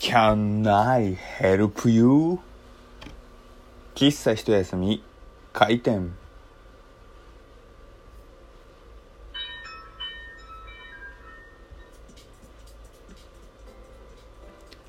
[0.00, 2.38] Can I help you?
[3.96, 5.02] 喫茶一休み
[5.52, 6.14] 開店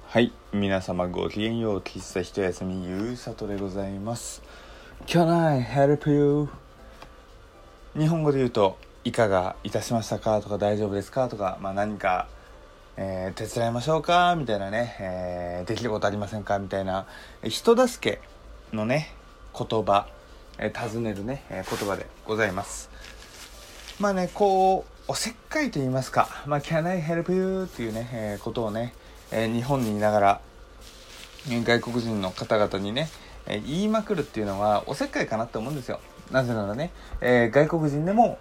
[0.06, 4.44] はい皆様ごきげんよう喫茶一休みゆうさとでございます
[5.08, 6.50] Can I help you?
[7.98, 10.40] 日本語で言うといかがいたしましたか？
[10.42, 11.30] とか大丈夫ですか？
[11.30, 12.28] とか、まあ、何か、
[13.02, 14.36] えー手伝いましょうか？
[14.38, 16.60] みたいなね、えーできることありませんか？
[16.60, 17.06] みたいな
[17.48, 19.16] 人助けのね
[19.58, 20.08] 言葉、
[20.58, 22.90] えー尋ねるね、え言葉でございます。
[24.02, 28.94] まあねこうおせっかいと言いますか「まあ、Can I help you?」っていうね、えことをね、
[29.32, 30.42] え日本にいながら
[31.48, 33.10] 外国人の方々にね、
[33.48, 36.02] え言いまくるっていうのはおせっかいかなって思うんですよ。
[36.32, 36.92] なぜならね、
[37.22, 38.38] えー外国人でも、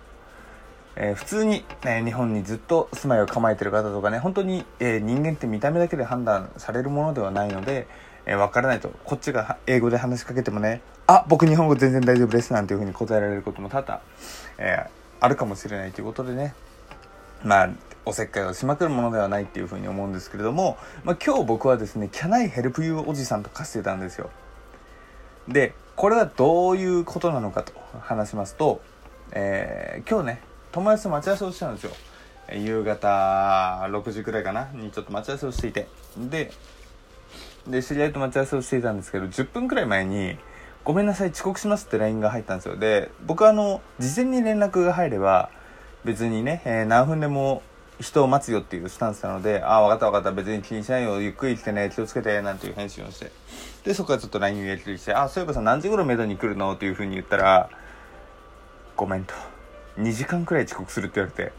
[1.00, 7.86] えー普通に、え日本にずっと住まいを構えてる方とかね本当に、えー人間って見た目だけで判断されるものではないので、
[8.26, 8.90] えー、分からないと。
[9.04, 14.00] こっちが英語で話しかけてもね「あ僕日本語全然大丈夫です」なんていうふうに答えられることも多々、
[14.58, 14.86] え
[15.20, 16.54] あるかもしれないということでね。
[17.44, 17.70] まあ
[18.04, 24.30] おせっかいをしまくるものではないっていうふうに思うんですけれども、まあ、今日僕はですね「Can I help you おじさん」と化してたんですよ。
[25.46, 28.80] でこれはどういうことなのかと話しますと、
[29.30, 30.47] えー今日ね
[30.78, 31.90] 友達と待ち合わせをしたんですよ。
[32.52, 33.08] 夕方
[33.90, 34.68] 6時くらいかな？
[34.72, 35.88] にちょっと待ち合わせをしていて。
[36.16, 36.52] で
[37.66, 40.38] で知り合いと待ち合わせをしていたんですけど10分くらい前に
[40.84, 42.76] 「ごめんなさい遅刻します」って LINE が入ったんですよ。
[42.76, 45.50] で僕はあの事前に連絡が入れば
[46.04, 47.62] 別にね、えー何分でも
[48.00, 53.32] 人を待つよっていうスタンスなので「ああ分かった分かった別に気にしないよゆっくり来てね気をつけて」なんていう返信をして。
[53.84, 57.68] でそこからちょっと LINE をやり取りして「あそういえばさ何時頃メドに来るの?」っていうふうに言ったら
[58.96, 59.34] 「ごめん」と
[59.98, 61.52] 「2時間くらい遅刻する」って言われて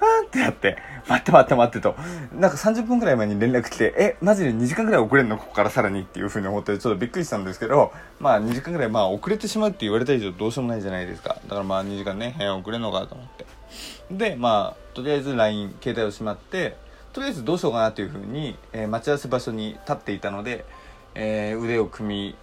[0.00, 1.94] あーってなって、待って待って待ってと。
[2.34, 11.36] なんか30分くらい前に連絡来て、え、マジで2時間くらい遅れんのここからさらにっていう風に思って、ちょっとびっくりしたんですけど、まあ2時間くらい、まあ遅れてしまうって言われた以上どうしようもないじゃないですか。
[11.44, 13.44] だからまあ2時間ね、遅れんのかと思って。
[14.10, 16.76] で、まあ、とりあえず LINE、携帯をしまって、
[17.12, 20.64] とりあえずどうしようかなっていう風に、えー待ち合わせ場所に立っていたので、
[21.14, 22.36] えー腕を組み、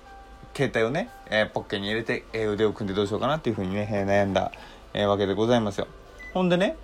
[0.55, 4.51] 携帯をね、えーポッケに入れて、え腕を組んでどうしようかなっていう風にね、え悩んだ、
[4.97, 5.87] えーわけでございますよ。
[6.33, 6.75] ほんでね、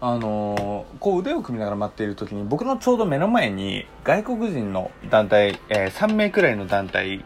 [0.00, 7.22] あのーこう腕を組みながら待っている時に僕のちょうど目の前に外国人の団体、えー3名くらいの団体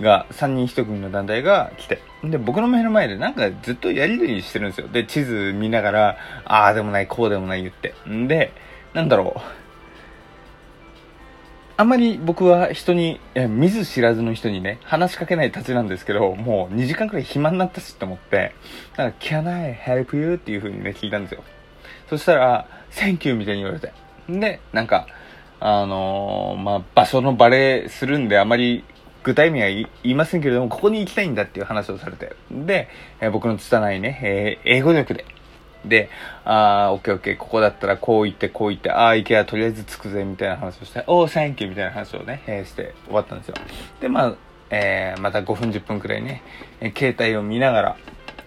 [0.00, 4.88] が3人1組の団体が来てで僕の目の前でなんかずっとやり取りしてるんですよ。
[4.88, 7.94] で地図見ながらああでもないこうでもない言って。
[8.08, 8.52] んで
[8.94, 9.65] なんだろう。
[11.78, 13.20] あんまり僕は人に、
[13.50, 18.54] 見ず知らずの人にね、話しかけないたちなんですけど、もう2時間くらい暇になったしって思って、
[18.96, 20.34] なんか、Can I help you?
[20.34, 21.42] っていう風にね、聞いたんですよ。
[22.08, 23.92] そしたら、Thank you みたいに言われて。
[24.26, 25.06] で、なんか、
[25.60, 28.82] あのーまあ、場所のバレするんで、あまり
[29.22, 32.34] 具体名は言いませんけれども、ここに行きたいんだっていう話をされて。
[32.50, 32.88] で、
[33.20, 35.26] えー僕の拙いね、えー英語力で。
[35.88, 36.10] で、
[36.44, 43.54] あー、オッケーオッケー、ここだったらこう言って、こう言って、あー、行けばとりあえず着くぜ、みたいな話をして、おー、サンキューみたいな話をね、えーして終わったんですよ。
[44.00, 44.34] で、まあ、
[44.70, 46.42] えーまた5分10分くらいね、
[46.80, 47.96] えー携帯を見ながら、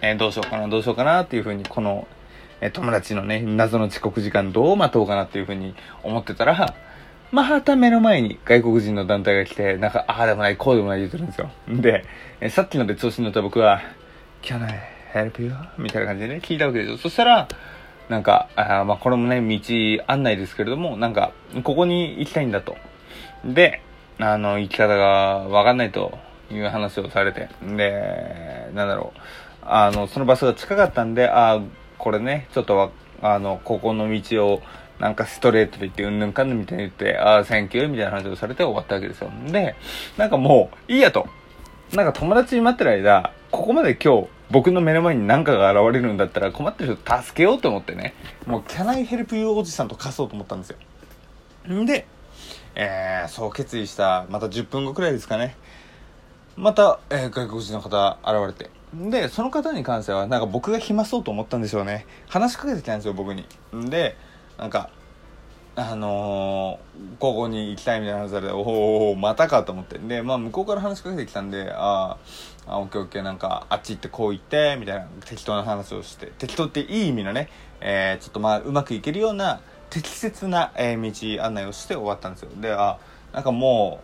[0.02, 2.06] えーどうしようかな、どうしようかなっていうふうに、この、
[2.60, 6.74] えー友達のね、謎の遅刻時間どう待とうかなっていうふうに思ってたら、
[7.32, 11.50] また目の前に外国人の団体が来て、なんか、ああでもない、こうでもない言ってるんですよ。
[11.68, 12.04] で、
[12.40, 13.80] えーさっきので調子に乗った僕は、
[14.42, 15.52] Can I help you?
[15.78, 16.98] みたいな感じでね、聞いたわけですよ。
[16.98, 17.48] そしたら、
[18.08, 21.32] なんか、あまあ、これもね、道案内ですけれども、なんか、
[21.62, 22.76] ここに行きたいんだと。
[23.44, 23.82] で、
[24.18, 26.18] あの、行き方がわかんないと
[26.50, 29.20] いう話をされて、で、なんだろう、
[29.62, 31.66] あの、その場所が近かったんで、あー
[31.98, 32.90] これね、ちょっとわ、
[33.22, 34.62] あの、ここの道を、
[34.98, 39.30] なんかストレートで行って、うんぬんかんぬんみたいに言って、ああ、 Thank you みたいな話をされて終わったわけですよ。
[39.46, 39.74] で、
[40.16, 41.26] なんかもう、いいやと。
[41.94, 48.14] なんか友達に待ってる間、ここまで今日、僕の目の前に何かが現れるんだったら困ってる人助けようと思ってね、
[48.46, 50.76] もう、Can I help you おじさんと貸そうと思ったんですよ。
[51.72, 52.06] んで、
[52.74, 55.56] えー、そう決意した、また10分後くらいですかね。
[56.56, 58.70] また、えー外国人の方現れて。
[58.92, 62.06] で、その方に関しては、なんか僕が暇そうと思ったんでしょうね。
[62.28, 63.46] 話しかけてきたんですよ、僕に。
[63.74, 64.16] んで、
[64.58, 64.90] なんか、
[65.76, 68.68] あのー、ここに行きたいみたいな話されて、おー
[69.12, 69.98] おーまたかと思って。
[69.98, 72.16] で、まあ、向こうから話しかけてきたんで、あ
[72.66, 77.48] あ、オッケーオッケー、なんか、あっち行ってこう行って、みたいな適当な話をして、適当っていい意味のね、
[77.80, 82.50] えーちょっとまあ、うまくいけるような、適切な、えー道案内をして終わったんですよ。
[82.60, 82.98] で、あ、
[83.32, 84.00] なんかも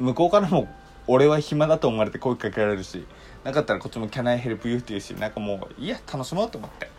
[0.00, 0.68] う、向こうからも、
[1.06, 3.06] 俺は暇だと思われて声かけられるし、
[3.44, 4.78] なかったらこっちも Can I help you?
[4.78, 6.90] って言うし、なんかもう、いや、楽しもうと思って。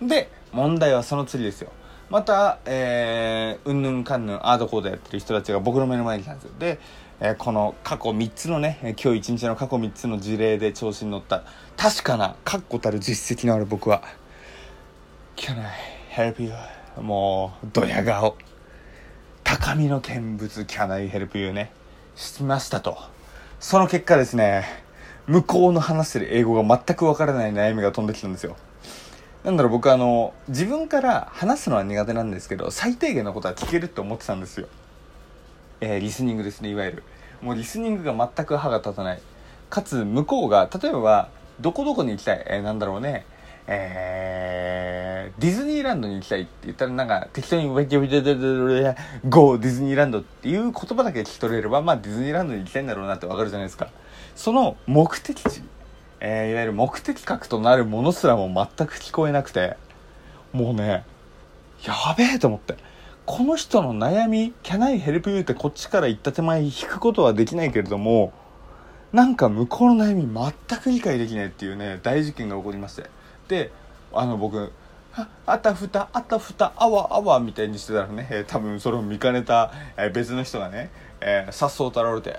[0.00, 1.72] で、問題はその次ですよ。
[2.08, 6.52] また、えー、うんぬんかんぬんあーどこーでやってる人たちが僕の目の前に来たんですよ。
[6.58, 6.78] で、
[7.20, 11.42] えー、この過去3つのね今日一日の過去3つの事例で調子に乗った
[11.76, 14.02] 確かな確固たる実績のある僕は
[15.36, 16.52] 「Can I help you?」
[17.02, 18.36] もうドヤ顔。
[19.42, 21.52] 高みの見物 Can I help you?
[21.52, 21.72] ね。
[22.14, 22.96] しましたと。
[23.58, 24.64] その結果ですね
[25.26, 28.56] 向こうの話してる英語が全くわからない悩みが飛んできたんですよ。
[29.46, 34.66] なんだろう僕あの自分から話すのは苦手なんですけど最低限のことは聞けるって思ってたんですよ。
[35.80, 37.02] えー、リスニングですねいわゆる。
[37.40, 39.22] もうリスニングが全く歯が立たない。
[39.70, 41.28] かつ向こうが例えば
[41.60, 43.24] どこどこに行きたい、えー、なんだろうね。
[43.68, 53.90] えー、ディズニーランドに行きたいって言ったらなんか適当に「ゴーディズニーランド」っていう言葉だけ聞き取れればまあディズニーランドに行きたいんだろうなってわかるじゃないですか
[54.34, 55.62] その目的地
[56.20, 59.76] えー、いわゆる目的格となるものすらも全く聞こえなくて
[60.52, 61.04] もうね
[61.84, 62.76] やべえと思って
[63.26, 68.32] この人の悩み「Can I help you?」ってこっちから言った手前引くことはできないけれども
[69.12, 73.10] なんか向こうの悩み全く理解できないっていうね大事件が起こりまして
[73.48, 73.70] で
[74.12, 74.72] あの僕
[75.46, 80.90] あたふたあたふたあわあわみたいにしてたらね、えー、多分それを見かねた、えー、別の人がね
[81.20, 82.38] えさっそうと現れて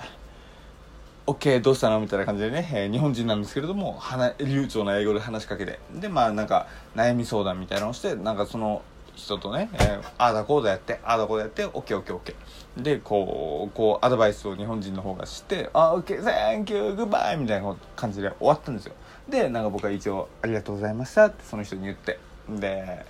[1.27, 1.99] OK どうしたの？
[1.99, 3.99] みたいな感じでね、えー、日本人なんですけれども
[4.39, 8.81] 流暢な英語で話しかけてでまあなんか悩み相談みたいなのをしてなんかその
[9.13, 12.33] 人とね、えー、ああだこうだやってああだこうだやって OKOKOK
[12.77, 18.93] でこうこうアドバイスを日本人の方がしてあ OK Thank you Goodbye みたいな感じで終わったんですよ。
[19.27, 22.19] でなんか僕は一応「ありがとうございました」ってその人に言って。
[22.49, 23.05] で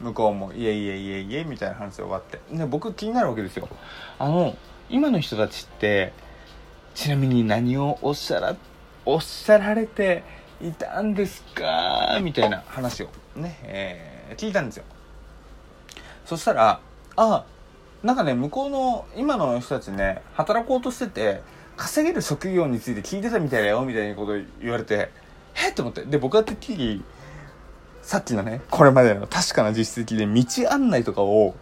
[0.00, 2.40] 向こうも「いえいえいえいえ」みたいな話で終わって。
[2.50, 3.68] で僕気になるわけですよ。
[4.18, 4.56] あの
[4.88, 6.14] 今の人たちって
[6.98, 8.56] ちなみに何をおっしゃら
[9.06, 10.24] おっしゃられて
[10.60, 12.18] いたんですか？
[12.20, 14.84] みたいな話をね、えー、聞いたんですよ。
[16.26, 16.80] そしたら
[17.14, 17.44] あ
[18.02, 21.40] なんかね向こうの今の人たちね働こうとしてて
[21.76, 25.12] 稼げる職業について聞いてたみたいだよみたいなこと言われて
[25.54, 25.70] え？
[25.70, 26.02] と思って。
[26.02, 27.04] で僕はてっきり
[28.02, 31.54] さっきのねこれまでの確かな実績で道案内とかを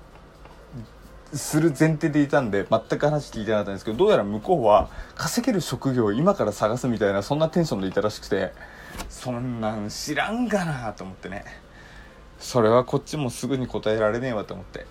[1.33, 8.53] する前提でいたんで全く話聞いてなかったんですけどどうやら向こうは稼げる職業を今から探すみたいなそんなテンションでいたらしくて
[9.09, 11.45] そんなん知らんがなと思ってね。
[12.39, 14.87] それはこっちもすぐに答えられねえわと思って。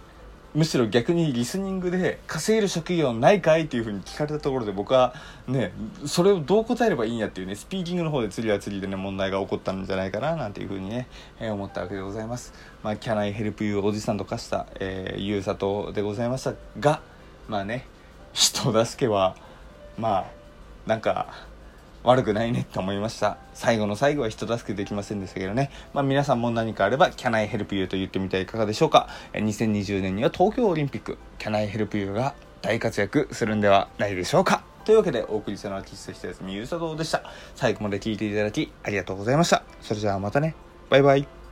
[0.55, 3.63] むしろ逆にリスニングで稼げる職業ないかい？
[3.63, 5.13] っていうふうに聞かれたところで僕は
[5.47, 5.73] ね
[6.05, 11.07] それをどう答えればいいんやっていうねスピーキングの方で次は次でね問題が起こったんじゃないかななんていうふうにね、
[11.39, 12.53] えー、思ったわけでございます。
[12.81, 17.01] まあ Can I help you おじさんと化した、えー、ゆうさとでございましたが
[17.49, 17.85] まあね
[18.31, 19.35] 人助けは
[19.97, 20.25] まあ
[20.87, 21.33] なんか
[22.05, 23.37] 悪くないねって思いました。
[23.53, 27.87] 最後の最後は人助けできませんでしたけどね、まあ、皆さんも何かあれば Can I help you?
[27.87, 29.09] と言ってみてはいかがでしょうか。
[29.33, 31.17] 2020年には東京オリンピック。
[31.39, 32.13] Can I help you?
[32.13, 34.63] が大活躍するんではないでしょうか。
[34.85, 37.23] というわけでお送りしたのは喫茶室休みゆうさとでした？
[37.55, 39.63] 最後まで聞いていただきありがとうございました。
[39.81, 40.55] それじゃあまたね。
[40.89, 41.44] バイバイ。